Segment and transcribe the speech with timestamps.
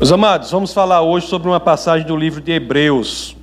[0.00, 3.36] Meus amados, vamos falar hoje sobre uma passagem do livro de Hebreus.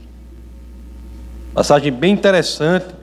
[1.53, 2.95] Passagem bem interessante.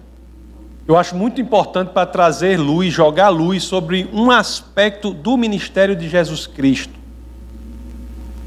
[0.88, 6.08] Eu acho muito importante para trazer luz, jogar luz sobre um aspecto do ministério de
[6.08, 6.94] Jesus Cristo,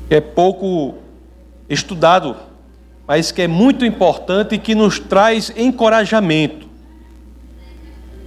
[0.09, 0.95] que é pouco
[1.69, 2.35] estudado,
[3.07, 6.67] mas que é muito importante e que nos traz encorajamento.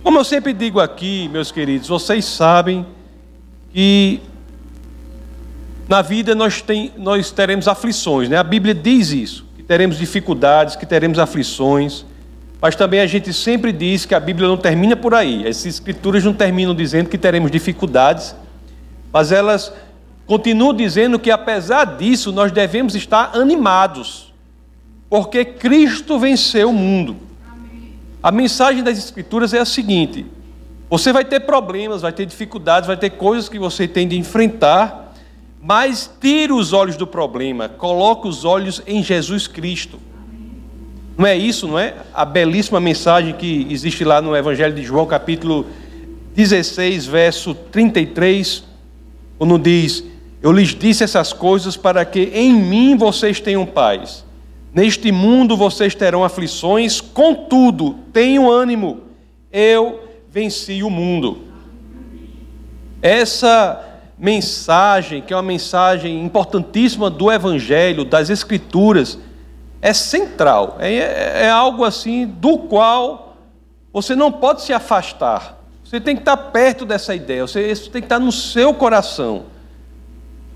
[0.03, 2.87] Como eu sempre digo aqui, meus queridos, vocês sabem
[3.71, 4.23] que
[5.91, 8.37] na vida nós, tem, nós teremos aflições, né?
[8.37, 12.07] A Bíblia diz isso, que teremos dificuldades, que teremos aflições,
[12.63, 15.49] mas também a gente sempre diz que a Bíblia não termina por aí.
[15.49, 18.37] As escrituras não terminam dizendo que teremos dificuldades,
[19.13, 19.73] mas elas
[20.27, 24.33] continuam dizendo que apesar disso nós devemos estar animados,
[25.09, 27.17] porque Cristo venceu o mundo.
[28.23, 30.25] A mensagem das escrituras é a seguinte:
[30.89, 35.10] você vai ter problemas, vai ter dificuldades, vai ter coisas que você tem de enfrentar,
[35.63, 39.99] mas tira os olhos do problema, coloca os olhos em Jesus Cristo.
[41.19, 41.97] Não é isso, não é?
[42.15, 45.67] A belíssima mensagem que existe lá no Evangelho de João, capítulo
[46.35, 48.65] 16, verso 33,
[49.37, 50.03] quando diz:
[50.41, 54.25] Eu lhes disse essas coisas para que em mim vocês tenham paz.
[54.73, 59.01] Neste mundo vocês terão aflições, contudo, tenham ânimo,
[59.53, 61.39] eu venci o mundo.
[63.03, 63.90] Essa
[64.21, 69.19] mensagem, que é uma mensagem importantíssima do Evangelho, das Escrituras,
[69.81, 73.35] é central, é, é algo assim do qual
[73.91, 75.59] você não pode se afastar.
[75.83, 79.45] Você tem que estar perto dessa ideia, você, isso tem que estar no seu coração.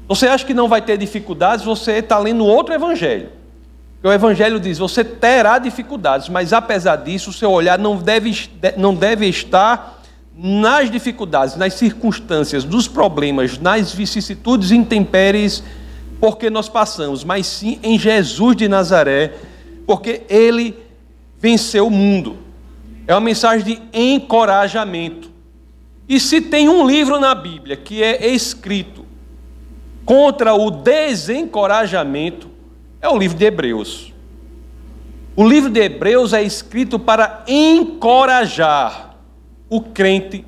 [0.07, 3.31] Você acha que não vai ter dificuldades, você está lendo outro Evangelho.
[4.03, 8.95] O Evangelho diz: você terá dificuldades, mas apesar disso, o seu olhar não deve, não
[8.95, 10.03] deve estar
[10.37, 15.63] nas dificuldades, nas circunstâncias, nos problemas, nas vicissitudes e intempéries,
[16.19, 19.35] porque nós passamos, mas sim em Jesus de Nazaré,
[19.87, 20.77] porque ele
[21.39, 22.39] venceu o mundo.
[23.07, 25.31] É uma mensagem de encorajamento.
[26.09, 29.05] E se tem um livro na Bíblia que é escrito
[30.05, 32.49] contra o desencorajamento,
[33.01, 34.13] é o livro de Hebreus.
[35.37, 39.04] O livro de Hebreus é escrito para encorajar
[39.75, 40.45] o crente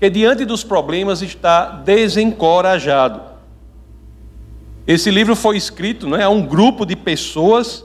[0.00, 3.20] que diante dos problemas está desencorajado.
[4.86, 7.84] Esse livro foi escrito né, a um grupo de pessoas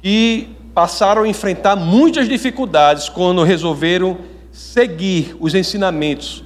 [0.00, 4.18] que passaram a enfrentar muitas dificuldades quando resolveram
[4.52, 6.44] seguir os ensinamentos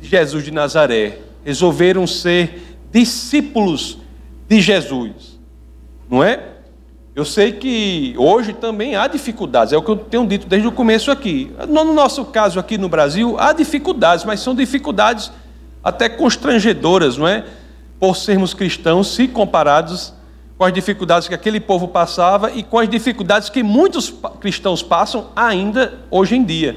[0.00, 3.98] de Jesus de Nazaré, resolveram ser discípulos
[4.48, 5.38] de Jesus,
[6.08, 6.53] não é?
[7.14, 10.72] Eu sei que hoje também há dificuldades, é o que eu tenho dito desde o
[10.72, 11.52] começo aqui.
[11.68, 15.30] No nosso caso aqui no Brasil, há dificuldades, mas são dificuldades
[15.82, 17.44] até constrangedoras, não é?
[18.00, 20.12] Por sermos cristãos, se comparados
[20.58, 25.28] com as dificuldades que aquele povo passava e com as dificuldades que muitos cristãos passam
[25.36, 26.74] ainda hoje em dia.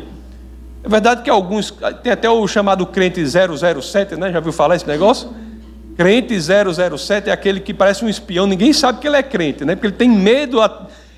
[0.84, 1.74] É verdade que alguns,
[2.04, 4.32] tem até o chamado crente 007, né?
[4.32, 5.30] Já viu falar esse negócio?
[5.98, 9.74] Crente 007 é aquele que parece um espião, ninguém sabe que ele é crente, né?
[9.76, 10.60] Porque ele tem medo,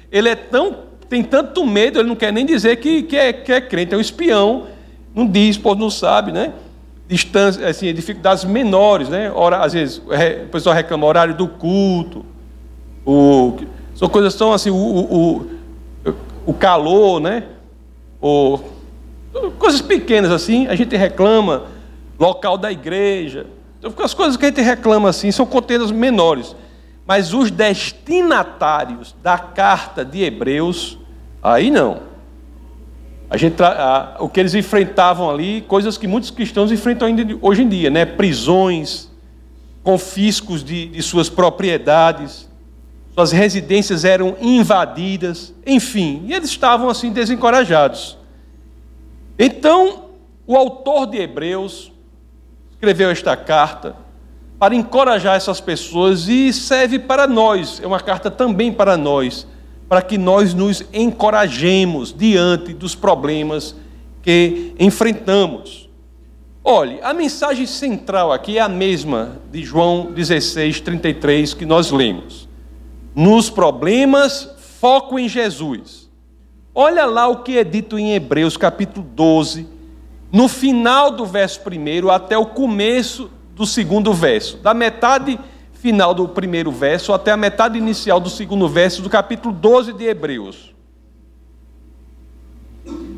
[0.09, 0.73] ele é tão,
[1.09, 3.97] tem tanto medo, ele não quer nem dizer que, que, é, que é crente, é
[3.97, 4.67] um espião,
[5.13, 6.53] não diz, pois não sabe, né?
[7.09, 9.29] Distância, assim, dificuldades menores, né?
[9.35, 12.25] Ora, às vezes o pessoal reclama horário do culto,
[13.05, 13.57] o,
[13.93, 15.45] são coisas tão assim, o, o,
[16.45, 17.43] o calor, né?
[18.21, 18.59] O,
[19.57, 21.65] coisas pequenas assim, a gente reclama,
[22.17, 23.45] local da igreja,
[23.79, 26.55] então, as coisas que a gente reclama assim são contendas menores.
[27.07, 30.97] Mas os destinatários da carta de Hebreus,
[31.41, 32.01] aí não.
[33.29, 37.63] A gente, a, o que eles enfrentavam ali, coisas que muitos cristãos enfrentam ainda hoje
[37.63, 38.05] em dia, né?
[38.05, 39.09] Prisões,
[39.81, 42.49] confiscos de, de suas propriedades,
[43.13, 48.17] suas residências eram invadidas, enfim, e eles estavam assim desencorajados.
[49.37, 50.09] Então,
[50.45, 51.91] o autor de Hebreus,
[52.79, 53.93] escreveu esta carta
[54.57, 59.45] para encorajar essas pessoas e serve para nós, é uma carta também para nós,
[59.89, 63.75] para que nós nos encorajemos diante dos problemas
[64.21, 65.89] que enfrentamos.
[66.63, 72.47] Olhe, a mensagem central aqui é a mesma de João 16, 33 que nós lemos.
[73.13, 74.49] Nos problemas,
[74.79, 76.09] foco em Jesus.
[76.73, 79.67] Olha lá o que é dito em Hebreus capítulo 12,
[80.31, 85.39] no final do verso primeiro até o começo do segundo verso, da metade
[85.73, 90.05] final do primeiro verso até a metade inicial do segundo verso do capítulo 12 de
[90.05, 90.73] Hebreus.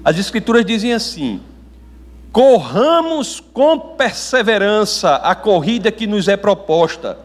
[0.03, 1.41] As Escrituras dizem assim:
[2.31, 7.19] Corramos com perseverança a corrida que nos é proposta,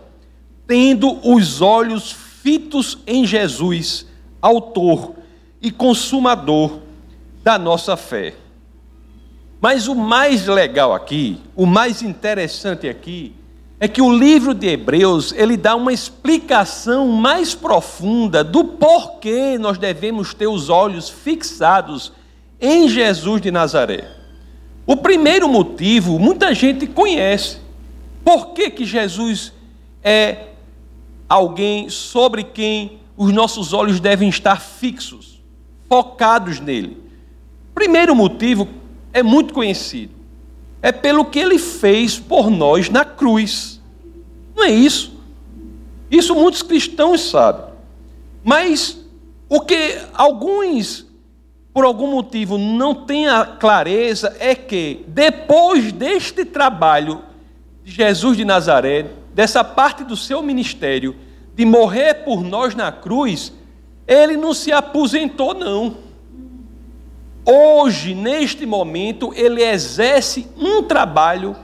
[0.67, 4.06] tendo os olhos fitos em Jesus,
[4.41, 5.15] autor
[5.61, 6.81] e consumador
[7.43, 8.35] da nossa fé.
[9.61, 13.35] Mas o mais legal aqui, o mais interessante aqui,
[13.79, 19.76] é que o livro de Hebreus, ele dá uma explicação mais profunda do porquê nós
[19.76, 22.12] devemos ter os olhos fixados
[22.61, 24.08] em Jesus de Nazaré.
[24.87, 27.58] O primeiro motivo, muita gente conhece.
[28.25, 29.53] Por que, que Jesus
[30.03, 30.47] é
[31.29, 35.43] alguém sobre quem os nossos olhos devem estar fixos,
[35.88, 37.03] focados nele?
[37.75, 38.69] Primeiro motivo
[39.17, 40.15] é muito conhecido.
[40.83, 43.81] É pelo que ele fez por nós na cruz.
[44.55, 45.19] Não é isso.
[46.11, 47.65] Isso muitos cristãos sabem.
[48.45, 48.99] Mas
[49.49, 51.07] o que alguns
[51.73, 57.23] por algum motivo não tem a clareza é que depois deste trabalho
[57.83, 61.17] de Jesus de Nazaré, dessa parte do seu ministério,
[61.55, 63.53] de morrer por nós na cruz,
[64.07, 65.97] ele não se aposentou, não.
[67.46, 71.54] Hoje, neste momento, ele exerce um trabalho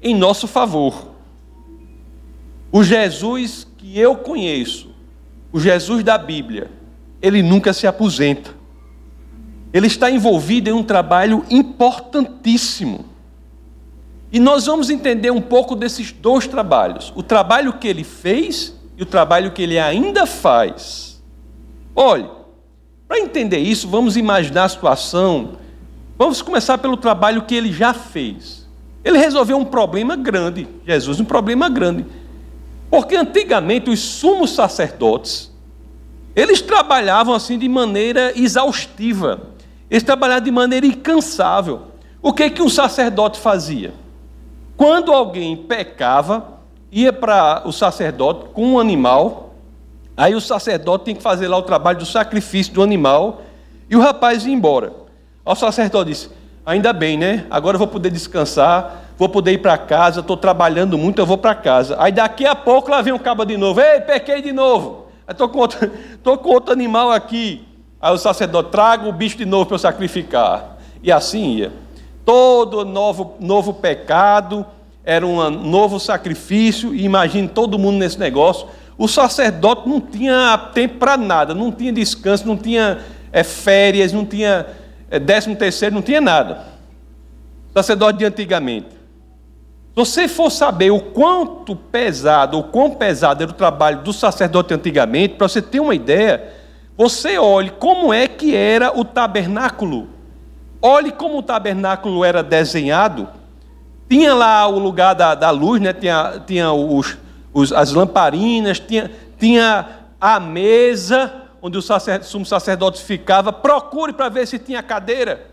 [0.00, 1.10] em nosso favor.
[2.70, 4.94] O Jesus que eu conheço,
[5.52, 6.70] o Jesus da Bíblia,
[7.20, 8.62] ele nunca se aposenta
[9.72, 13.06] ele está envolvido em um trabalho importantíssimo.
[14.30, 19.02] E nós vamos entender um pouco desses dois trabalhos: o trabalho que ele fez e
[19.02, 21.22] o trabalho que ele ainda faz.
[21.96, 22.28] Olhe,
[23.12, 25.58] para entender isso, vamos imaginar a situação.
[26.16, 28.66] Vamos começar pelo trabalho que ele já fez.
[29.04, 32.06] Ele resolveu um problema grande, Jesus, um problema grande.
[32.88, 35.52] Porque antigamente os sumos sacerdotes,
[36.34, 39.42] eles trabalhavam assim de maneira exaustiva.
[39.90, 41.88] Eles trabalhavam de maneira incansável.
[42.22, 43.92] O que que um sacerdote fazia?
[44.74, 46.60] Quando alguém pecava,
[46.90, 49.51] ia para o sacerdote com um animal,
[50.22, 53.42] aí o sacerdote tem que fazer lá o trabalho do sacrifício do animal,
[53.90, 54.92] e o rapaz ia embora.
[55.44, 56.30] O sacerdote disse:
[56.64, 57.44] Ainda bem, né?
[57.50, 61.36] Agora eu vou poder descansar, vou poder ir para casa, estou trabalhando muito, eu vou
[61.36, 61.96] para casa.
[61.98, 65.06] Aí daqui a pouco lá vem um cabo de novo: Ei, pequei de novo.
[65.28, 65.90] Estou com, outro,
[66.22, 67.66] com outro animal aqui.
[68.00, 70.76] Aí o sacerdote traga o bicho de novo para eu sacrificar.
[71.02, 71.72] E assim ia.
[72.24, 74.64] Todo novo, novo pecado
[75.04, 78.68] era um novo sacrifício, e imagine todo mundo nesse negócio.
[79.02, 83.00] O sacerdote não tinha tempo para nada, não tinha descanso, não tinha
[83.32, 84.64] é, férias, não tinha
[85.10, 86.66] é, décimo terceiro, não tinha nada.
[87.74, 88.90] Sacerdote de antigamente.
[88.90, 94.72] Se você for saber o quanto pesado, o quão pesado era o trabalho do sacerdote
[94.72, 96.52] antigamente, para você ter uma ideia,
[96.96, 100.10] você olhe como é que era o tabernáculo.
[100.80, 103.28] Olhe como o tabernáculo era desenhado.
[104.08, 105.92] Tinha lá o lugar da, da luz, né?
[105.92, 107.18] tinha, tinha os,
[107.52, 109.88] os, as lamparinas, tinha, tinha
[110.20, 113.52] a mesa onde o sacerdote, sumo sacerdote ficava.
[113.52, 115.52] Procure para ver se tinha cadeira.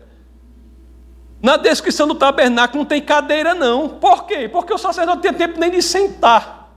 [1.40, 3.88] Na descrição do tabernáculo não tem cadeira, não.
[3.88, 4.48] Por quê?
[4.48, 6.72] Porque o sacerdote não tinha tempo nem de sentar.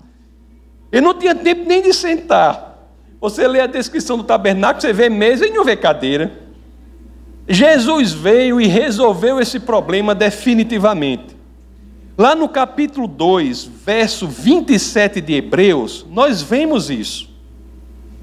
[0.91, 2.77] Ele não tinha tempo nem de sentar.
[3.19, 6.31] Você lê a descrição do tabernáculo, você vê mesa e não vê cadeira.
[7.47, 11.32] Jesus veio e resolveu esse problema definitivamente.
[12.15, 17.27] Lá no capítulo 2, verso 27 de Hebreus, nós vemos isso.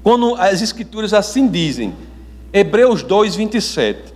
[0.01, 1.93] Quando as escrituras assim dizem,
[2.53, 4.13] Hebreus 2, 27.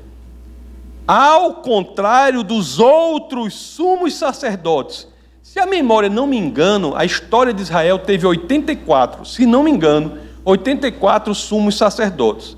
[1.05, 5.10] Ao contrário dos outros sumos sacerdotes,
[5.44, 9.72] se a memória não me engano, a história de Israel teve 84, se não me
[9.72, 12.58] engano, 84 sumos sacerdotes.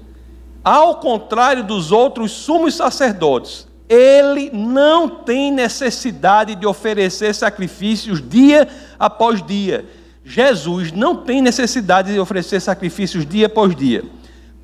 [0.63, 8.67] Ao contrário dos outros sumos sacerdotes, ele não tem necessidade de oferecer sacrifícios dia
[8.99, 9.85] após dia.
[10.23, 14.03] Jesus não tem necessidade de oferecer sacrifícios dia após dia.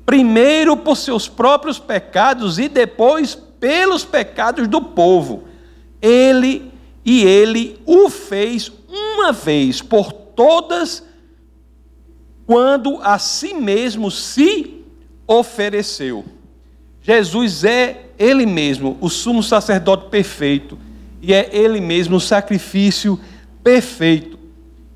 [0.04, 5.44] Primeiro por seus próprios pecados e depois pelos pecados do povo.
[6.02, 6.70] Ele
[7.02, 11.02] e ele o fez uma vez por todas
[12.46, 14.84] quando a si mesmo se
[15.26, 16.24] ofereceu.
[17.04, 20.78] Jesus é Ele mesmo o sumo sacerdote perfeito
[21.20, 23.20] e é Ele mesmo o sacrifício
[23.62, 24.38] perfeito.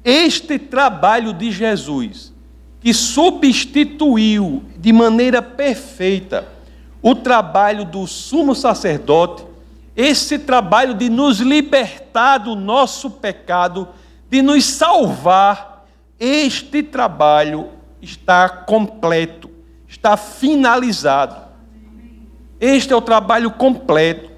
[0.02, 2.32] Este trabalho de Jesus,
[2.80, 6.48] que substituiu de maneira perfeita
[7.02, 9.44] o trabalho do sumo sacerdote,
[9.94, 13.86] esse trabalho de nos libertar do nosso pecado,
[14.30, 15.86] de nos salvar
[16.18, 17.68] este trabalho
[18.00, 19.50] está completo,
[19.86, 21.47] está finalizado.
[22.60, 24.30] Este é o trabalho completo.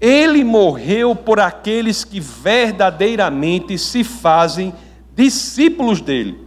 [0.00, 4.72] Ele morreu por aqueles que verdadeiramente se fazem
[5.14, 6.46] discípulos dele.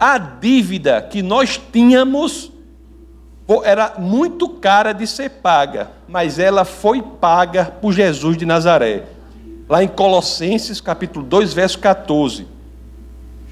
[0.00, 2.52] a dívida que nós tínhamos
[3.64, 9.06] era muito cara de ser paga, mas ela foi paga por Jesus de Nazaré.
[9.68, 12.46] Lá em Colossenses, capítulo 2, verso 14.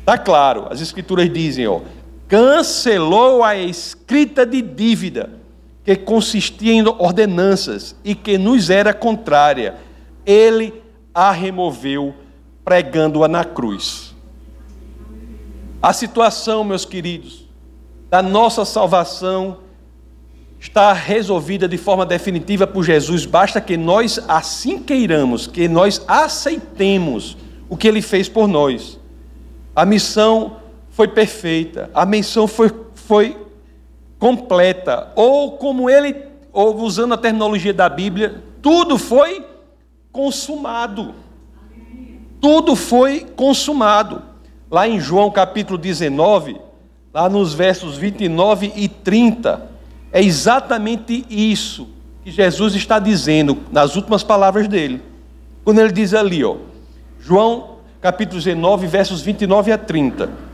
[0.00, 1.80] Está claro, as escrituras dizem, ó,
[2.28, 5.30] cancelou a escrita de dívida
[5.86, 9.76] que consistia em ordenanças e que nos era contrária.
[10.26, 10.74] Ele
[11.14, 12.12] a removeu
[12.64, 14.12] pregando-a na cruz.
[15.80, 17.48] A situação, meus queridos,
[18.10, 19.58] da nossa salvação
[20.58, 27.36] está resolvida de forma definitiva por Jesus, basta que nós assim queiramos, que nós aceitemos
[27.68, 28.98] o que ele fez por nós.
[29.76, 30.56] A missão
[30.90, 33.45] foi perfeita, a missão foi, foi
[34.18, 36.16] completa, ou como ele,
[36.52, 39.44] ou usando a terminologia da Bíblia, tudo foi
[40.10, 41.14] consumado.
[42.40, 44.22] Tudo foi consumado.
[44.70, 46.60] Lá em João capítulo 19,
[47.12, 49.70] lá nos versos 29 e 30,
[50.12, 51.88] é exatamente isso
[52.24, 55.02] que Jesus está dizendo nas últimas palavras dele.
[55.62, 56.56] Quando ele diz ali, ó,
[57.20, 60.45] João capítulo 19, versos 29 a 30.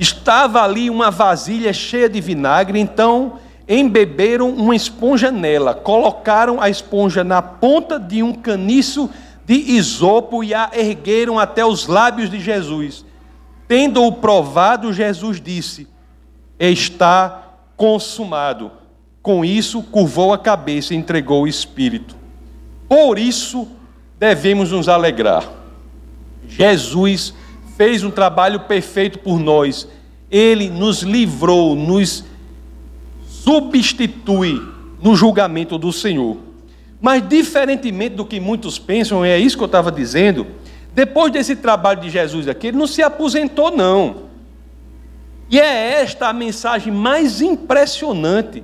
[0.00, 3.34] Estava ali uma vasilha cheia de vinagre, então
[3.68, 9.10] embeberam uma esponja nela, colocaram a esponja na ponta de um caniço
[9.44, 13.04] de isopo e a ergueram até os lábios de Jesus.
[13.68, 15.86] Tendo-o provado, Jesus disse:
[16.58, 17.42] Está
[17.76, 18.72] consumado.
[19.20, 22.16] Com isso, curvou a cabeça e entregou o espírito.
[22.88, 23.68] Por isso,
[24.18, 25.44] devemos nos alegrar.
[26.48, 27.34] Jesus
[27.80, 29.88] fez um trabalho perfeito por nós.
[30.30, 32.22] Ele nos livrou, nos
[33.26, 34.60] substitui
[35.02, 36.36] no julgamento do Senhor.
[37.00, 40.46] Mas, diferentemente do que muitos pensam, é isso que eu estava dizendo,
[40.94, 44.24] depois desse trabalho de Jesus aqui, ele não se aposentou, não.
[45.48, 48.62] E é esta a mensagem mais impressionante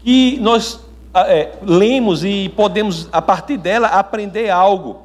[0.00, 0.80] que nós
[1.14, 5.00] é, lemos e podemos, a partir dela, aprender algo.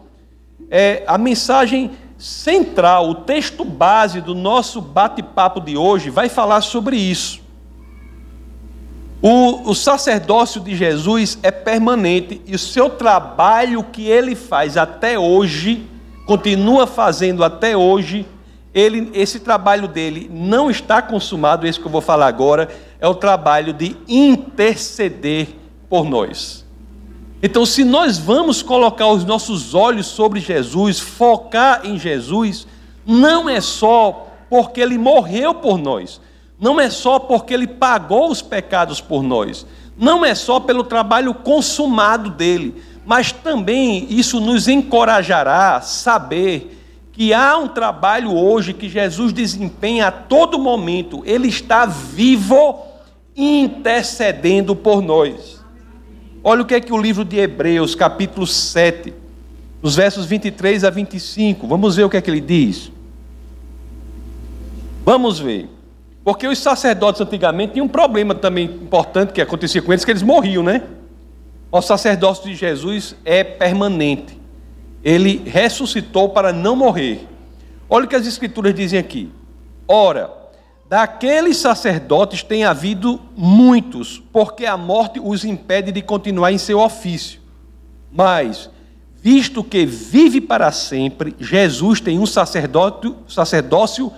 [0.69, 6.97] É, a mensagem central, o texto base do nosso bate-papo de hoje vai falar sobre
[6.97, 7.43] isso.
[9.21, 15.17] O, o, sacerdócio de Jesus é permanente e o seu trabalho que ele faz até
[15.17, 15.87] hoje,
[16.27, 18.25] continua fazendo até hoje,
[18.73, 22.69] ele, esse trabalho dele não está consumado, esse que eu vou falar agora,
[22.99, 25.47] é o trabalho de interceder
[25.89, 26.64] por nós.
[27.43, 32.65] Então, se nós vamos colocar os nossos olhos sobre Jesus, focar em Jesus,
[33.05, 36.21] não é só porque ele morreu por nós,
[36.59, 39.65] não é só porque ele pagou os pecados por nós,
[39.97, 47.33] não é só pelo trabalho consumado dele, mas também isso nos encorajará a saber que
[47.33, 52.79] há um trabalho hoje que Jesus desempenha a todo momento, ele está vivo
[53.35, 55.63] intercedendo por nós.
[56.47, 59.11] Olha o que é que o livro de Hebreus, capítulo 7,
[59.81, 62.91] nos versos 23 a 25, vamos ver o que é que ele diz.
[65.03, 65.67] Vamos ver.
[66.23, 70.21] Porque os sacerdotes antigamente tinham um problema também importante que acontecia com eles, que eles
[70.21, 70.83] morriam, né?
[71.71, 74.45] O sacerdócio de Jesus é permanente
[75.05, 77.27] ele ressuscitou para não morrer.
[77.87, 79.31] Olha o que as escrituras dizem aqui.
[79.87, 80.31] Ora,
[80.89, 87.41] daqueles sacerdotes tem havido muitos, porque a morte os impede de continuar em seu ofício.
[88.11, 88.69] Mas,
[89.21, 94.11] visto que vive para sempre, Jesus tem um sacerdócio, sacerdócio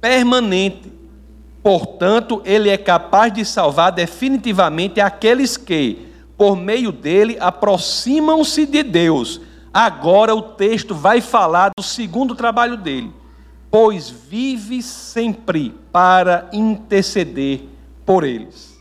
[0.00, 0.92] permanente.
[1.62, 6.06] Portanto, ele é capaz de salvar definitivamente aqueles que,
[6.36, 9.40] por meio dele, aproximam-se de Deus
[9.74, 13.12] Agora o texto vai falar do segundo trabalho dele.
[13.74, 17.62] Pois vive sempre para interceder
[18.06, 18.80] por eles.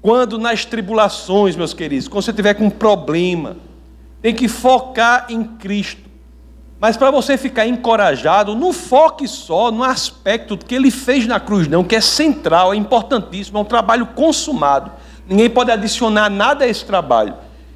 [0.00, 3.56] Quando nas tribulações, meus queridos, quando você tiver com um problema,
[4.22, 6.08] tem que focar em Cristo.
[6.78, 11.66] Mas para você ficar encorajado, não foque só no aspecto que ele fez na cruz,
[11.66, 14.92] não, que é central, é importantíssimo, é um trabalho consumado.
[15.28, 17.34] Ninguém pode adicionar nada a esse trabalho.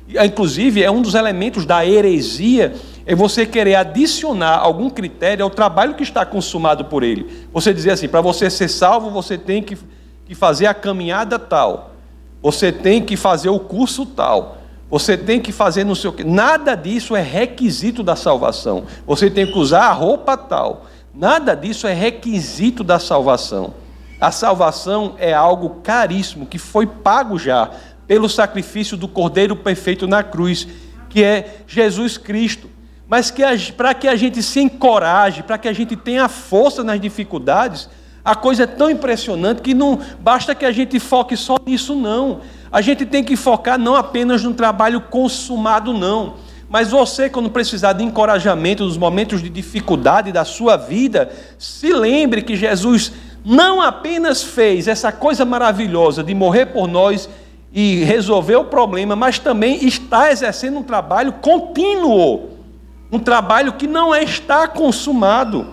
[0.08, 5.94] Inclusive, é um dos elementos da heresia é você querer adicionar algum critério ao trabalho
[5.94, 7.46] que está consumado por ele.
[7.52, 9.76] Você dizer assim, para você ser salvo, você tem que,
[10.24, 11.92] que fazer a caminhada tal,
[12.42, 14.58] você tem que fazer o curso tal,
[14.90, 16.22] você tem que fazer não sei o quê.
[16.22, 18.84] Nada disso é requisito da salvação.
[19.06, 20.84] Você tem que usar a roupa tal.
[21.14, 23.74] Nada disso é requisito da salvação.
[24.20, 27.70] A salvação é algo caríssimo que foi pago já
[28.06, 30.68] pelo sacrifício do Cordeiro perfeito na cruz,
[31.08, 32.68] que é Jesus Cristo.
[33.12, 33.42] Mas que
[33.72, 37.86] para que a gente se encoraje, para que a gente tenha força nas dificuldades,
[38.24, 42.40] A coisa é tão impressionante que não basta que a gente foque só nisso, não.
[42.70, 46.34] A gente tem que focar não apenas no trabalho consumado, não.
[46.68, 52.42] Mas você, quando precisar de encorajamento nos momentos de dificuldade da sua vida, se lembre
[52.42, 53.12] que Jesus
[53.44, 57.28] não apenas fez essa coisa maravilhosa de morrer por nós
[57.72, 62.50] e resolver o problema, mas também está exercendo um trabalho contínuo,
[63.12, 65.66] um trabalho que não é está consumado,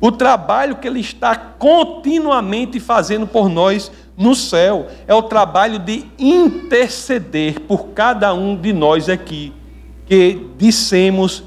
[0.00, 6.06] o trabalho que ele está continuamente fazendo por nós no céu é o trabalho de
[6.16, 9.52] interceder por cada um de nós aqui
[10.06, 11.42] que dissemos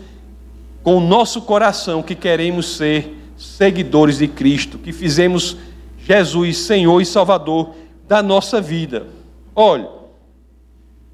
[0.84, 5.58] com o nosso coração que queremos ser seguidores de Cristo, que fizemos
[5.98, 7.72] Jesus Senhor e Salvador
[8.08, 9.08] da nossa vida.
[9.56, 9.88] Olha,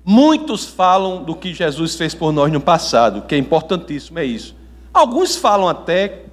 [0.10, 4.56] muitos falam do que Jesus fez por nós no passado, que é importantíssimo, é isso.
[4.92, 6.24] Alguns falam até,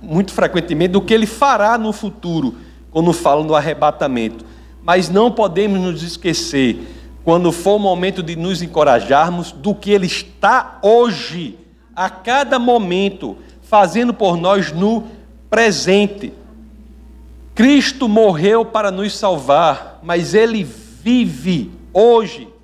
[0.00, 2.54] muito frequentemente, do que ele fará no futuro,
[2.90, 4.42] quando falam do arrebatamento.
[4.82, 6.78] Mas não podemos nos esquecer
[7.22, 11.58] quando for o momento de nos encorajarmos, do que Ele está hoje,
[11.94, 15.04] a cada momento, fazendo por nós no
[15.50, 16.32] presente.
[17.54, 22.55] Cristo morreu para nos salvar, mas Ele vive hoje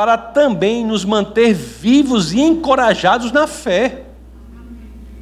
[0.00, 4.04] para também nos manter vivos e encorajados na fé.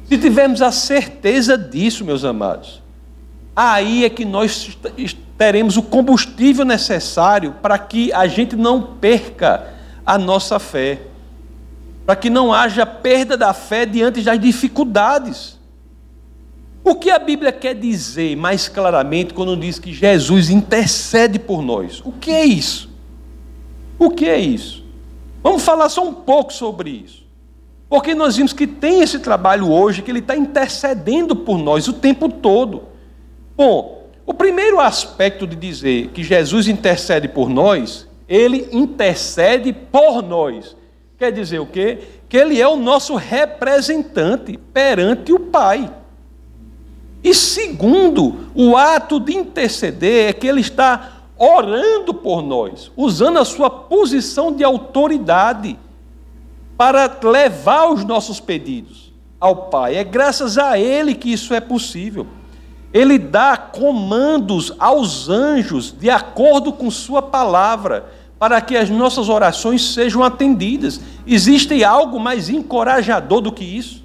[0.05, 2.81] Se tivermos a certeza disso, meus amados,
[3.53, 4.79] aí é que nós
[5.37, 9.67] teremos o combustível necessário para que a gente não perca
[10.05, 11.01] a nossa fé,
[12.05, 15.59] para que não haja perda da fé diante das dificuldades.
[16.85, 22.01] O que a Bíblia quer dizer mais claramente quando diz que Jesus intercede por nós?
[22.05, 22.88] O que é isso?
[23.99, 24.83] O que é isso?
[25.43, 27.27] Vamos falar só um pouco sobre isso.
[27.89, 31.93] Porque nós vimos que tem esse trabalho hoje, que ele está intercedendo por nós o
[31.93, 32.83] tempo todo.
[33.57, 40.77] Bom, o primeiro aspecto de dizer que Jesus intercede por nós, ele intercede por nós.
[41.17, 41.97] Quer dizer o quê?
[42.29, 45.91] Que ele é o nosso representante perante o Pai.
[47.23, 53.45] E segundo, o ato de interceder é que ele está orando por nós, usando a
[53.45, 55.79] sua posição de autoridade
[56.77, 59.95] para levar os nossos pedidos ao Pai.
[59.95, 62.27] É graças a ele que isso é possível.
[62.93, 69.93] Ele dá comandos aos anjos de acordo com Sua palavra, para que as nossas orações
[69.93, 70.99] sejam atendidas.
[71.25, 74.03] Existe algo mais encorajador do que isso?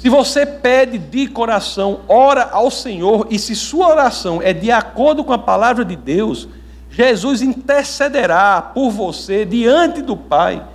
[0.00, 5.22] Se você pede de coração, ora ao Senhor, e se sua oração é de acordo
[5.22, 6.48] com a palavra de Deus,
[6.90, 10.66] Jesus intercederá por você diante do Pai,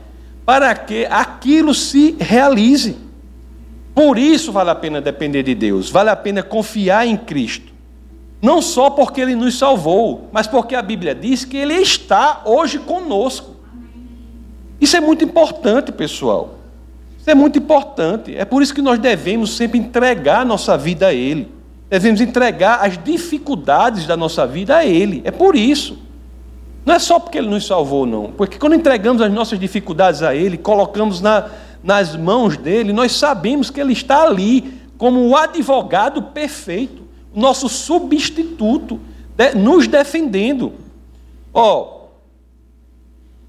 [0.46, 2.98] para que aquilo se realize.
[3.96, 7.74] Por isso vale a pena depender de Deus, vale a pena confiar em Cristo.
[8.40, 12.78] Não só porque Ele nos salvou, mas porque a Bíblia diz que Ele está hoje
[12.78, 13.56] conosco.
[14.80, 16.55] Isso é muito importante, pessoal.
[17.26, 18.38] Isso é muito importante.
[18.38, 21.52] É por isso que nós devemos sempre entregar nossa vida a Ele.
[21.90, 25.24] Devemos entregar as dificuldades da nossa vida a Ele.
[25.26, 25.98] É por isso.
[26.86, 28.32] Não é só porque Ele nos salvou, não.
[28.32, 31.50] Porque quando entregamos as nossas dificuldades a Ele, colocamos na,
[31.84, 37.02] nas mãos dele, nós sabemos que ele está ali como o advogado perfeito,
[37.34, 39.00] nosso substituto,
[39.56, 40.74] nos defendendo.
[41.52, 42.08] Ó, oh,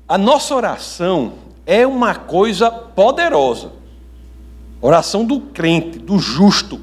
[0.08, 3.72] a nossa oração é uma coisa poderosa.
[4.80, 6.80] Oração do crente, do justo,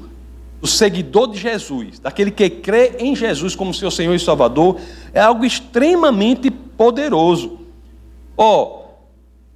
[0.60, 4.78] do seguidor de Jesus, daquele que crê em Jesus como seu Senhor e Salvador,
[5.12, 7.58] é algo extremamente poderoso.
[8.36, 8.84] Ó, oh,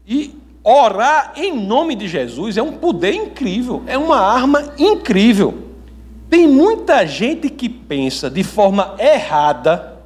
[0.06, 0.34] e
[0.70, 5.66] Orar em nome de Jesus é um poder incrível, é uma arma incrível.
[6.28, 9.96] Tem muita gente que pensa de forma errada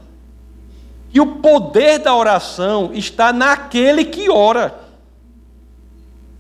[1.11, 4.82] que o poder da oração está naquele que ora.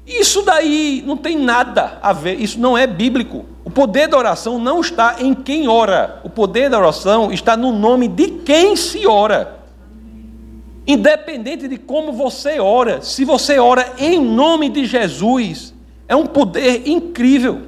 [0.06, 3.44] Isso daí não tem nada a ver, isso não é bíblico.
[3.64, 7.72] O poder da oração não está em quem ora, o poder da oração está no
[7.72, 9.60] nome de quem se ora.
[10.84, 15.72] Independente de como você ora, se você ora em nome de Jesus,
[16.08, 17.62] é um poder incrível.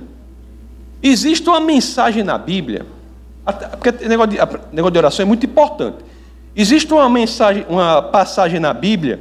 [1.01, 2.85] Existe uma mensagem na Bíblia,
[3.81, 4.38] porque negócio de,
[4.73, 5.99] negócio de oração é muito importante.
[6.57, 9.20] Existe uma mensagem, uma passagem na Bíblia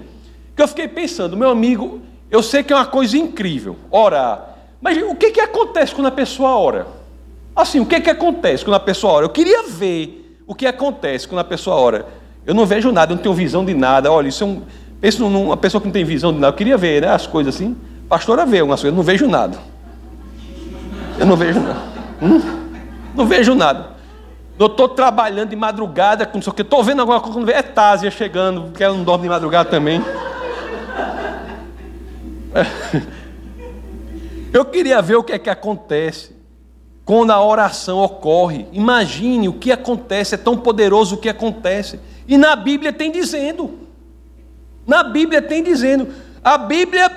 [0.55, 2.01] que eu fiquei pensando, meu amigo,
[2.33, 6.11] eu sei que é uma coisa incrível orar, mas o que, que acontece quando a
[6.11, 6.87] pessoa ora?
[7.55, 9.25] Assim, o que, que acontece quando a pessoa ora?
[9.25, 12.07] Eu queria ver o que acontece quando a pessoa ora.
[12.43, 14.11] Eu não vejo nada, eu não tenho visão de nada.
[14.11, 14.63] Olha, isso é um.
[14.99, 16.51] Pensa numa pessoa que não tem visão de nada.
[16.51, 17.77] Eu queria ver né, as coisas assim.
[18.09, 19.59] Pastora vê algumas coisas, eu não vejo nada.
[21.19, 21.81] Eu não vejo nada.
[22.19, 22.41] Hum?
[23.13, 23.91] Não vejo nada.
[24.57, 27.61] Eu estou trabalhando de madrugada, com não sei o que, estou vendo alguma coisa, é
[27.61, 30.01] Tásia chegando, porque ela não dorme de madrugada também.
[34.53, 36.35] Eu queria ver o que é que acontece
[37.03, 38.67] quando a oração ocorre.
[38.71, 41.99] Imagine o que acontece, é tão poderoso o que acontece.
[42.27, 43.79] E na Bíblia tem dizendo.
[44.85, 46.07] Na Bíblia tem dizendo.
[46.43, 47.09] A Bíblia,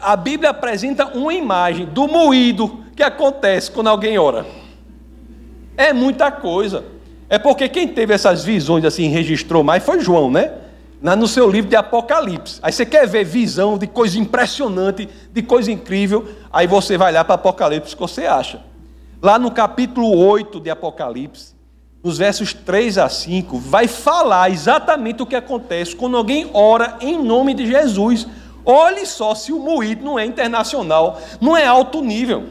[0.00, 4.46] a Bíblia apresenta uma imagem do moído que acontece quando alguém ora.
[5.76, 6.84] É muita coisa.
[7.28, 10.52] É porque quem teve essas visões assim, registrou mais, foi João, né?
[11.00, 12.58] No seu livro de Apocalipse.
[12.62, 17.24] Aí você quer ver visão de coisa impressionante, de coisa incrível, aí você vai lá
[17.24, 18.62] para Apocalipse que você acha.
[19.22, 21.54] Lá no capítulo 8 de Apocalipse,
[22.02, 27.22] nos versos 3 a 5, vai falar exatamente o que acontece quando alguém ora em
[27.22, 28.26] nome de Jesus.
[28.64, 32.44] Olhe só se o moído não é internacional, não é alto nível.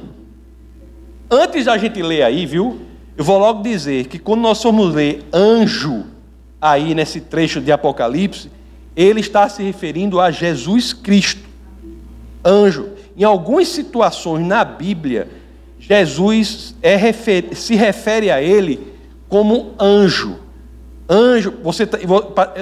[1.29, 2.81] Antes da gente ler aí, viu?
[3.17, 6.05] Eu vou logo dizer que quando nós formos ler anjo,
[6.61, 8.49] aí nesse trecho de Apocalipse,
[8.95, 11.47] ele está se referindo a Jesus Cristo,
[12.43, 12.89] anjo.
[13.15, 15.27] Em algumas situações na Bíblia,
[15.79, 16.97] Jesus é,
[17.53, 18.93] se refere a ele
[19.29, 20.39] como anjo.
[21.09, 21.97] Anjo, você tá,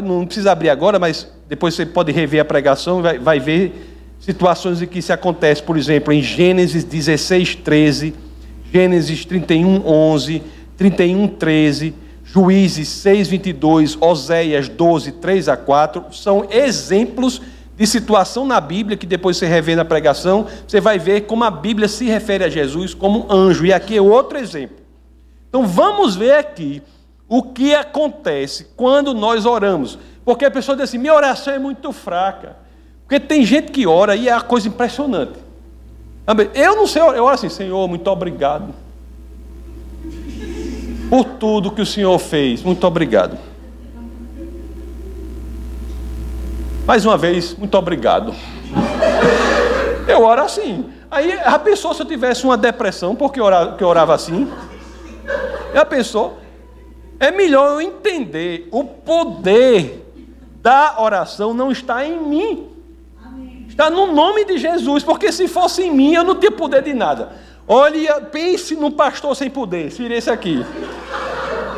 [0.04, 3.96] não precisa abrir agora, mas depois você pode rever a pregação e vai, vai ver
[4.20, 8.14] situações em que isso acontece, por exemplo, em Gênesis 16, 13,
[8.72, 10.42] Gênesis 31, 11,
[10.78, 11.94] 31, 13,
[12.36, 17.42] Juízes 6, 22, Oséias 12, 3 a 4, são exemplos
[17.78, 21.50] de situação na Bíblia, que depois você revê na pregação, você vai ver como a
[21.50, 23.66] Bíblia se refere a Jesus como anjo.
[23.66, 24.76] E aqui é outro exemplo.
[25.48, 26.84] Então vamos ver aqui
[27.26, 29.98] o que acontece quando nós oramos.
[30.26, 32.58] Porque a pessoa diz assim: minha oração é muito fraca.
[33.08, 35.40] Porque tem gente que ora e é uma coisa impressionante.
[36.54, 38.76] Eu não sei, eu oro assim, Senhor, muito obrigado.
[41.10, 43.38] Por tudo que o Senhor fez, muito obrigado.
[46.86, 48.34] Mais uma vez, muito obrigado.
[50.08, 50.86] Eu oro assim.
[51.10, 54.52] Aí a pessoa, se eu tivesse uma depressão, porque eu orava, que eu orava assim,
[55.74, 56.34] a pessoa,
[57.20, 60.06] é melhor eu entender o poder
[60.62, 62.70] da oração não está em mim.
[63.68, 66.94] Está no nome de Jesus, porque se fosse em mim, eu não tinha poder de
[66.94, 67.34] nada.
[67.68, 70.64] Olhe, pense num pastor sem poder, seria esse aqui.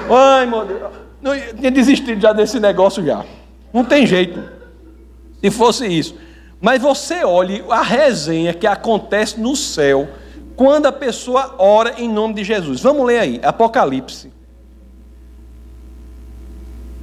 [0.09, 0.91] Ai, meu Deus.
[1.23, 3.25] Eu tinha desistido já desse negócio já.
[3.73, 4.41] Não tem jeito
[5.41, 6.15] se fosse isso.
[6.59, 10.07] Mas você olhe a resenha que acontece no céu
[10.55, 12.81] quando a pessoa ora em nome de Jesus.
[12.81, 14.31] Vamos ler aí, Apocalipse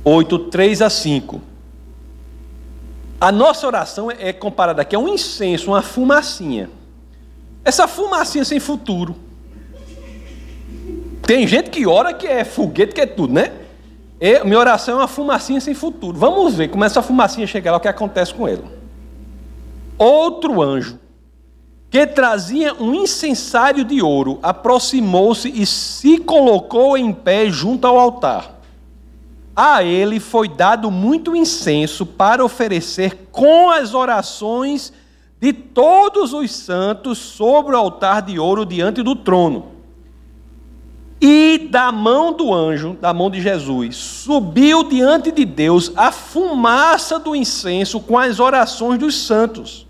[0.04, 1.40] 8, 3 a 5.
[3.20, 6.68] A nossa oração é comparada aqui a um incenso, uma fumacinha.
[7.64, 9.16] Essa fumacinha sem futuro.
[11.22, 13.52] Tem gente que ora que é foguete, que é tudo, né?
[14.20, 16.18] Eu, minha oração é uma fumacinha sem futuro.
[16.18, 18.62] Vamos ver como essa fumacinha chega lá, o que acontece com ele.
[19.96, 20.98] Outro anjo,
[21.90, 28.60] que trazia um incensário de ouro, aproximou-se e se colocou em pé junto ao altar.
[29.56, 34.92] A ele foi dado muito incenso para oferecer com as orações
[35.40, 39.72] de todos os santos sobre o altar de ouro diante do trono.
[41.20, 47.18] E da mão do anjo, da mão de Jesus, subiu diante de Deus a fumaça
[47.18, 49.86] do incenso com as orações dos santos.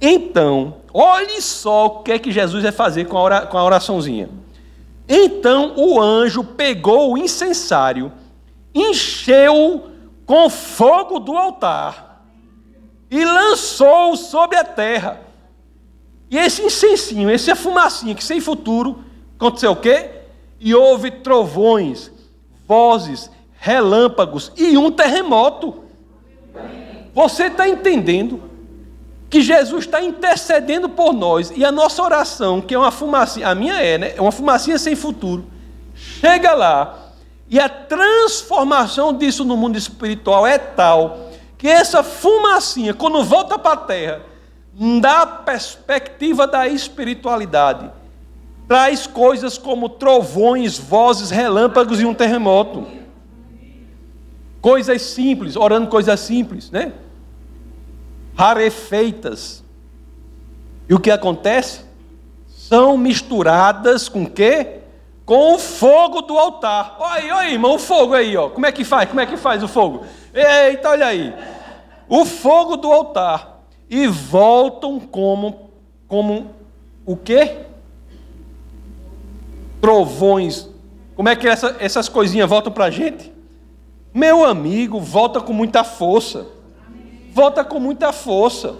[0.00, 4.28] Então, olhe só o que é que Jesus vai fazer com a oraçãozinha.
[5.08, 8.12] Então o anjo pegou o incensário,
[8.74, 9.90] encheu
[10.24, 12.11] com fogo do altar
[13.12, 15.20] e lançou sobre a terra.
[16.28, 19.04] E esse incensinho, essa fumacinha que sem futuro,
[19.36, 20.22] aconteceu o quê?
[20.62, 22.12] e houve trovões,
[22.68, 25.82] vozes, relâmpagos e um terremoto.
[27.12, 28.40] Você está entendendo
[29.28, 33.54] que Jesus está intercedendo por nós e a nossa oração, que é uma fumacinha, a
[33.56, 34.14] minha é, né?
[34.16, 35.46] É uma fumacinha sem futuro.
[35.94, 37.10] Chega lá
[37.50, 41.31] e a transformação disso no mundo espiritual é tal
[41.62, 44.20] que essa fumacinha, quando volta para a terra,
[45.00, 47.90] dá perspectiva da espiritualidade
[48.72, 52.86] traz coisas como trovões, vozes, relâmpagos e um terremoto.
[54.62, 56.94] Coisas simples, orando coisas simples, né?
[58.34, 59.62] Rarefeitas.
[60.88, 61.80] E o que acontece?
[62.48, 64.78] São misturadas com quê?
[65.26, 66.96] Com o fogo do altar.
[66.98, 68.48] Olha aí, olha aí, irmão, o fogo aí, ó.
[68.48, 69.06] Como é que faz?
[69.06, 70.06] Como é que faz o fogo?
[70.34, 71.34] Eita, olha aí.
[72.08, 73.62] O fogo do altar.
[73.88, 75.70] E voltam como,
[76.08, 76.50] como
[77.04, 77.66] o quê?
[79.80, 80.72] trovões
[81.14, 83.32] como é que essa, essas coisinhas voltam para a gente?
[84.14, 86.46] Meu amigo, volta com muita força.
[87.32, 88.74] Volta com muita força.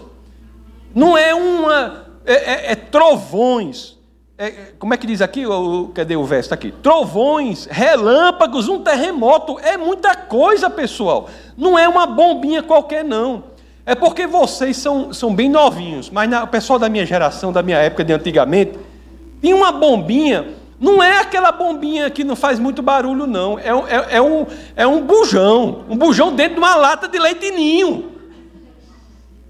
[0.93, 2.07] Não é uma.
[2.25, 3.92] É, é, é trovões.
[4.37, 5.45] É, como é que diz aqui?
[5.45, 6.47] O, cadê o verso?
[6.47, 6.71] Está aqui.
[6.71, 9.59] Trovões, relâmpagos, um terremoto.
[9.59, 11.29] É muita coisa, pessoal.
[11.55, 13.43] Não é uma bombinha qualquer, não.
[13.85, 16.09] É porque vocês são, são bem novinhos.
[16.09, 18.79] Mas na, o pessoal da minha geração, da minha época de antigamente,
[19.41, 23.57] tinha uma bombinha não é aquela bombinha que não faz muito barulho, não.
[23.57, 25.85] É, é, é, um, é um bujão.
[25.89, 28.11] Um bujão dentro de uma lata de leite ninho.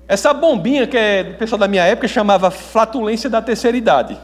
[0.07, 4.15] Essa bombinha, que é o pessoal da minha época chamava flatulência da terceira idade.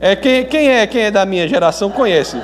[0.00, 2.36] É, quem, quem, é, quem é da minha geração conhece.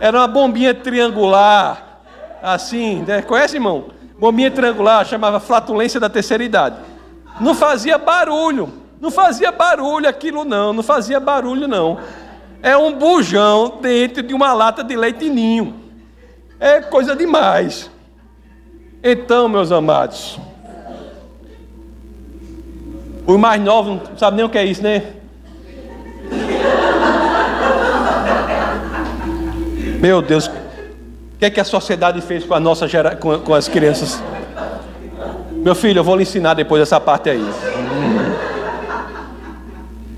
[0.00, 2.00] Era uma bombinha triangular,
[2.42, 3.20] assim, né?
[3.20, 3.88] conhece, irmão?
[4.18, 6.76] Bombinha triangular, chamava flatulência da terceira idade.
[7.40, 8.72] Não fazia barulho.
[9.00, 11.98] Não fazia barulho aquilo, não, não fazia barulho, não.
[12.62, 15.74] É um bujão dentro de uma lata de leite ninho.
[16.58, 17.90] É coisa demais.
[19.02, 20.40] Então, meus amados,
[23.28, 25.02] os mais novos não sabem nem o que é isso, né?
[30.00, 30.52] Meu Deus, o
[31.38, 33.14] que é que a sociedade fez com a nossa gera...
[33.16, 34.22] com, com as crianças?
[35.52, 37.44] Meu filho, eu vou lhe ensinar depois essa parte aí.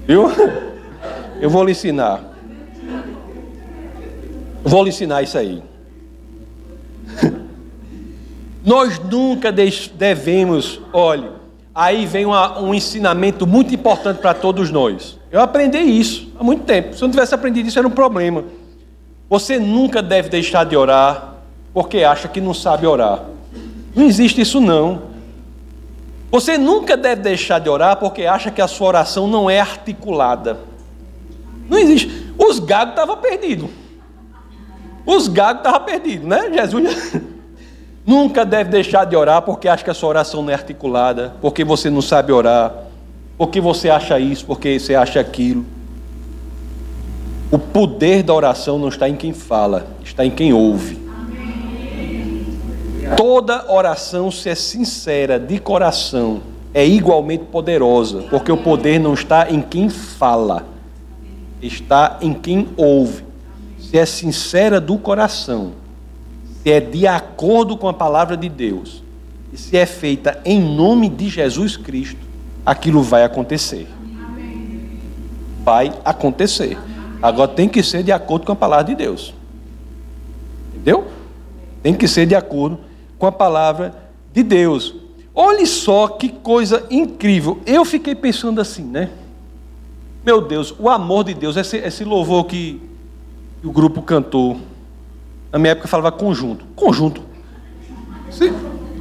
[0.06, 0.30] Viu?
[1.40, 2.20] Eu vou lhe ensinar.
[4.62, 5.60] Vou lhe ensinar isso aí.
[8.64, 11.39] Nós nunca devemos, olhe,
[11.80, 15.18] aí vem uma, um ensinamento muito importante para todos nós.
[15.32, 16.94] Eu aprendi isso há muito tempo.
[16.94, 18.44] Se eu não tivesse aprendido isso, era um problema.
[19.30, 21.36] Você nunca deve deixar de orar
[21.72, 23.24] porque acha que não sabe orar.
[23.94, 25.08] Não existe isso não.
[26.30, 30.58] Você nunca deve deixar de orar porque acha que a sua oração não é articulada.
[31.66, 32.30] Não existe.
[32.36, 33.70] Os gagos estavam perdidos.
[35.06, 36.50] Os gagos estavam perdidos, né?
[36.52, 37.14] Jesus
[38.10, 41.62] nunca deve deixar de orar porque acha que a sua oração não é articulada, porque
[41.62, 42.74] você não sabe orar,
[43.38, 45.64] porque você acha isso, porque você acha aquilo.
[47.52, 50.98] O poder da oração não está em quem fala, está em quem ouve.
[53.16, 56.40] Toda oração, se é sincera, de coração,
[56.74, 60.66] é igualmente poderosa, porque o poder não está em quem fala,
[61.62, 63.24] está em quem ouve.
[63.78, 65.79] Se é sincera do coração,
[66.62, 69.02] se é de acordo com a palavra de Deus,
[69.52, 72.20] e se é feita em nome de Jesus Cristo,
[72.64, 73.88] aquilo vai acontecer.
[75.64, 76.78] Vai acontecer.
[77.22, 79.34] Agora tem que ser de acordo com a palavra de Deus.
[80.72, 81.06] Entendeu?
[81.82, 82.78] Tem que ser de acordo
[83.18, 83.94] com a palavra
[84.32, 84.94] de Deus.
[85.34, 87.60] Olhe só que coisa incrível.
[87.66, 89.10] Eu fiquei pensando assim, né?
[90.24, 92.80] Meu Deus, o amor de Deus, esse, esse louvor que,
[93.60, 94.58] que o grupo cantou.
[95.52, 96.64] Na minha época falava conjunto.
[96.76, 97.22] Conjunto.
[98.30, 98.52] Se,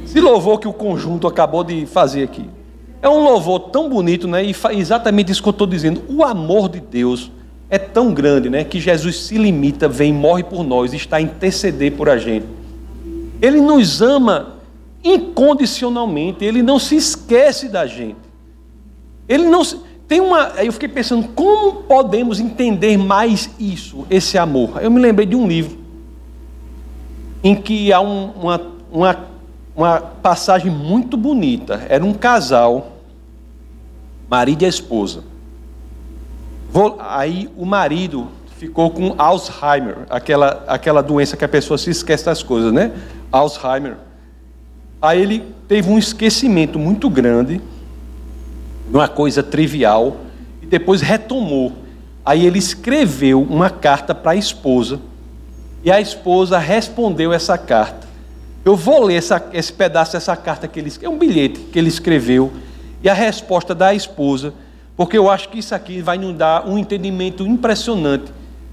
[0.04, 2.48] se louvor que o conjunto acabou de fazer aqui.
[3.02, 4.44] É um louvor tão bonito, né?
[4.44, 6.02] E exatamente isso que eu estou dizendo.
[6.08, 7.30] O amor de Deus
[7.70, 8.64] é tão grande, né?
[8.64, 12.46] Que Jesus se limita, vem, morre por nós, está a interceder por a gente.
[13.40, 14.56] Ele nos ama
[15.02, 18.18] incondicionalmente, ele não se esquece da gente.
[19.26, 19.78] Ele não se...
[20.06, 24.82] tem uma, eu fiquei pensando como podemos entender mais isso, esse amor.
[24.82, 25.79] Eu me lembrei de um livro
[27.42, 29.16] em que há um, uma, uma,
[29.74, 31.86] uma passagem muito bonita.
[31.88, 32.98] Era um casal,
[34.28, 35.24] marido e esposa.
[36.70, 42.26] Vou, aí o marido ficou com Alzheimer, aquela, aquela doença que a pessoa se esquece
[42.26, 42.92] das coisas, né?
[43.32, 43.96] Alzheimer.
[45.00, 47.60] Aí ele teve um esquecimento muito grande,
[48.92, 50.18] uma coisa trivial,
[50.60, 51.72] e depois retomou.
[52.24, 55.00] Aí ele escreveu uma carta para a esposa,
[55.82, 58.08] e a esposa respondeu essa carta.
[58.64, 61.88] Eu vou ler essa, esse pedaço dessa carta que ele é um bilhete que ele
[61.88, 62.52] escreveu,
[63.02, 64.52] e a resposta da esposa,
[64.96, 68.30] porque eu acho que isso aqui vai nos dar um entendimento impressionante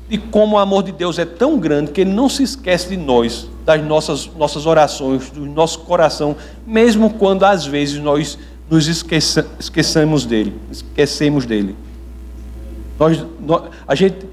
[0.10, 2.98] de como o amor de Deus é tão grande que Ele não se esquece de
[2.98, 8.38] nós, das nossas, nossas orações, do nosso coração, mesmo quando às vezes nós
[8.70, 9.46] nos esqueça,
[10.28, 11.76] dele, esquecemos dele.
[13.00, 14.26] Nós, nós, a gente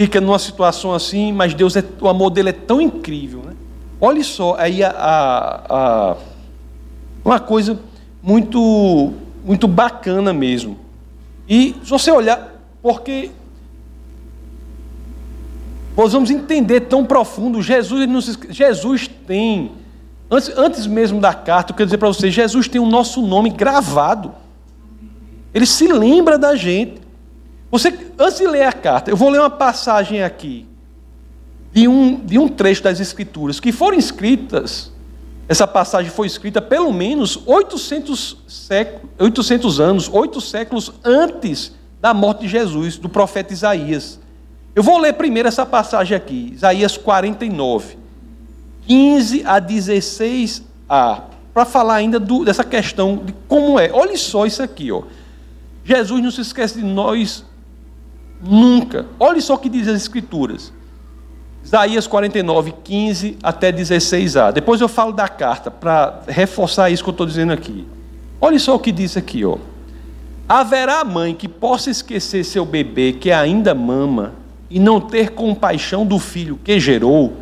[0.00, 3.42] fica numa situação assim, mas Deus é, o amor dele é tão incrível.
[3.44, 3.52] Né?
[4.00, 6.16] Olhe só, aí a, a, a,
[7.22, 7.78] uma coisa
[8.22, 9.12] muito,
[9.44, 10.78] muito bacana mesmo.
[11.46, 13.30] E se você olhar, porque
[15.94, 17.60] nós vamos entender tão profundo.
[17.60, 19.72] Jesus, nos, Jesus tem,
[20.30, 23.50] antes, antes mesmo da carta, eu quero dizer para vocês: Jesus tem o nosso nome
[23.50, 24.32] gravado.
[25.52, 27.02] Ele se lembra da gente.
[27.70, 30.66] Você, antes de ler a carta, eu vou ler uma passagem aqui
[31.72, 34.90] de um, de um trecho das Escrituras que foram escritas.
[35.48, 42.42] Essa passagem foi escrita pelo menos 800, séculos, 800 anos, oito séculos antes da morte
[42.42, 44.20] de Jesus, do profeta Isaías.
[44.74, 47.98] Eu vou ler primeiro essa passagem aqui, Isaías 49,
[48.86, 53.90] 15 a 16a, para falar ainda do, dessa questão de como é.
[53.92, 55.02] Olha só isso aqui, ó.
[55.84, 57.44] Jesus não se esquece de nós
[58.42, 59.06] nunca.
[59.18, 60.72] Olha só o que diz as Escrituras.
[61.62, 64.52] Isaías 49, 15 até 16a.
[64.52, 67.86] Depois eu falo da carta, para reforçar isso que eu estou dizendo aqui.
[68.40, 69.58] Olha só o que diz aqui, ó.
[70.48, 74.32] Haverá mãe que possa esquecer seu bebê que ainda mama
[74.68, 77.34] e não ter compaixão do filho que gerou?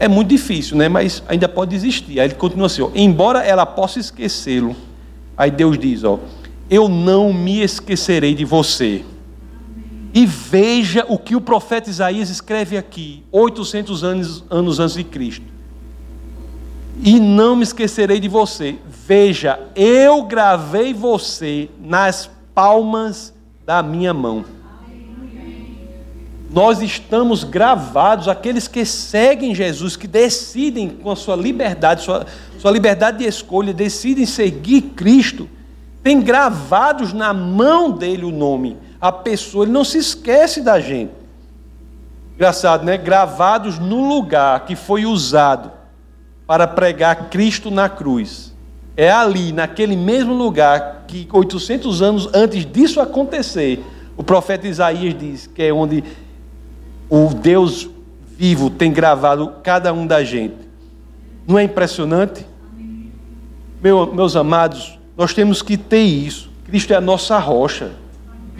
[0.00, 0.88] É muito difícil, né?
[0.88, 2.18] Mas ainda pode existir.
[2.18, 4.74] Aí ele continua assim: ó, embora ela possa esquecê-lo,
[5.36, 6.18] aí Deus diz: ó,
[6.68, 9.04] eu não me esquecerei de você.
[10.14, 15.46] E veja o que o profeta Isaías escreve aqui, 800 anos, anos antes de Cristo.
[17.02, 18.76] E não me esquecerei de você.
[19.06, 23.32] Veja, eu gravei você nas palmas
[23.64, 24.44] da minha mão.
[26.50, 32.26] Nós estamos gravados, aqueles que seguem Jesus, que decidem com a sua liberdade, sua,
[32.58, 35.48] sua liberdade de escolha, decidem seguir Cristo,
[36.02, 41.10] tem gravados na mão dele o nome a pessoa, ele não se esquece da gente.
[42.36, 42.96] Engraçado, né?
[42.96, 45.72] Gravados no lugar que foi usado
[46.46, 48.54] para pregar Cristo na cruz.
[48.96, 53.84] É ali, naquele mesmo lugar, que 800 anos antes disso acontecer,
[54.16, 56.04] o profeta Isaías diz que é onde
[57.10, 57.90] o Deus
[58.38, 60.54] vivo tem gravado cada um da gente.
[61.44, 62.46] Não é impressionante?
[63.82, 66.52] Meu, meus amados, nós temos que ter isso.
[66.64, 68.00] Cristo é a nossa rocha.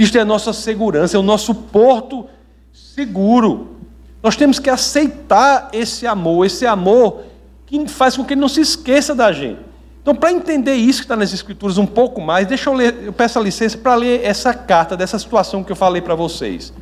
[0.03, 2.27] Isto é a nossa segurança, é o nosso porto
[2.73, 3.77] seguro.
[4.21, 7.21] Nós temos que aceitar esse amor, esse amor
[7.65, 9.61] que faz com que ele não se esqueça da gente.
[10.03, 13.13] Então, para entender isso que está nas Escrituras um pouco mais, deixa eu ler, eu
[13.13, 16.73] peço a licença para ler essa carta, dessa situação que eu falei para vocês.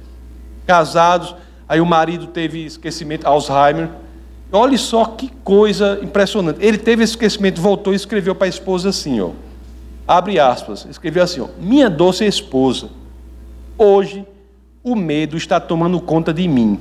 [0.66, 1.36] Casados,
[1.68, 3.90] aí o marido teve esquecimento, Alzheimer.
[4.50, 6.64] Olha só que coisa impressionante.
[6.64, 9.32] Ele teve esse esquecimento, voltou e escreveu para a esposa assim, ó.
[10.08, 12.88] Abre aspas, escreveu assim, ó, minha doce esposa,
[13.82, 14.26] Hoje,
[14.84, 16.80] o medo está tomando conta de mim.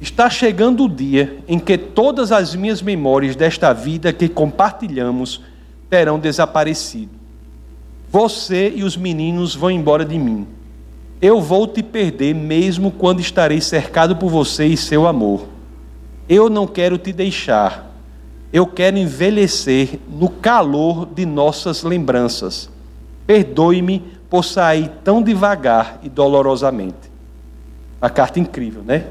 [0.00, 5.40] Está chegando o dia em que todas as minhas memórias desta vida que compartilhamos
[5.88, 7.12] terão desaparecido.
[8.10, 10.44] Você e os meninos vão embora de mim.
[11.22, 15.46] Eu vou te perder mesmo quando estarei cercado por você e seu amor.
[16.28, 17.94] Eu não quero te deixar.
[18.52, 22.68] Eu quero envelhecer no calor de nossas lembranças.
[23.28, 27.12] Perdoe-me por sair tão devagar e dolorosamente.
[28.00, 29.04] Uma carta incrível, né?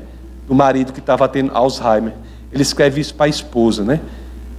[0.48, 2.14] Do marido que estava tendo Alzheimer.
[2.52, 4.02] Ele escreve isso para a esposa, né?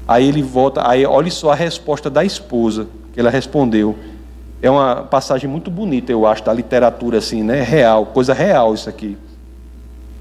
[0.07, 3.99] Aí ele volta, aí olha só a resposta da esposa, que ela respondeu.
[4.63, 7.61] É uma passagem muito bonita, eu acho, da literatura assim, né?
[7.61, 9.19] Real, coisa real isso aqui.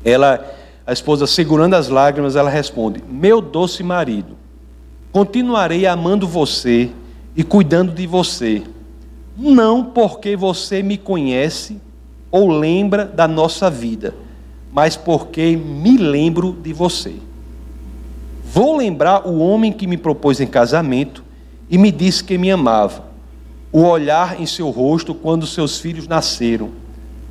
[0.03, 0.43] Ela,
[0.83, 4.35] a esposa segurando as lágrimas, ela responde: Meu doce marido,
[5.11, 6.89] continuarei amando você
[7.35, 8.63] e cuidando de você
[9.37, 11.79] não porque você me conhece
[12.31, 14.15] ou lembra da nossa vida,
[14.73, 17.15] mas porque me lembro de você.
[18.51, 21.23] Vou lembrar o homem que me propôs em casamento
[21.69, 23.03] e me disse que me amava,
[23.71, 26.71] o olhar em seu rosto quando seus filhos nasceram,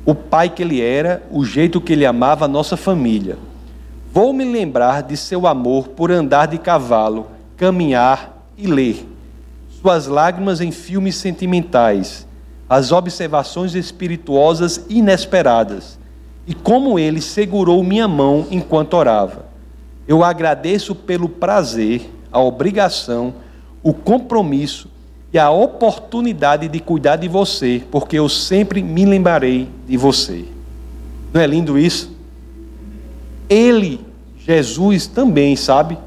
[0.05, 3.37] o pai que ele era, o jeito que ele amava a nossa família.
[4.13, 9.16] Vou me lembrar de seu amor por andar de cavalo, caminhar e ler
[9.81, 12.27] suas lágrimas em filmes sentimentais,
[12.69, 15.97] as observações espirituosas inesperadas,
[16.45, 19.45] e como ele segurou minha mão enquanto orava.
[20.07, 23.33] Eu agradeço pelo prazer, a obrigação,
[23.83, 24.89] o compromisso
[25.31, 30.45] e a oportunidade de cuidar de você, porque eu sempre me lembrarei de você.
[31.33, 32.15] Não é lindo isso?
[33.49, 34.01] Ele,
[34.39, 35.97] Jesus, também, sabe?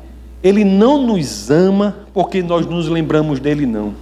[0.43, 3.95] Ele não nos ama porque nós nos lembramos dele, não.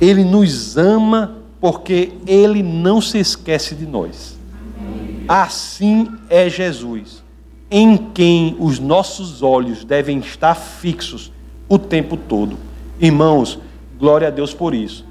[0.00, 4.38] Ele nos ama porque ele não se esquece de nós.
[5.28, 7.22] Assim é Jesus,
[7.70, 11.30] em quem os nossos olhos devem estar fixos
[11.68, 12.56] o tempo todo.
[12.98, 13.58] Irmãos,
[13.98, 15.04] glória a Deus por isso.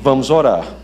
[0.00, 0.83] Vamos orar.